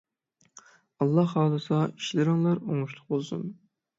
[1.03, 3.45] ئاللاھ خالىسا ئىشلىرىڭلار ئوڭۇشلۇق بولسۇن!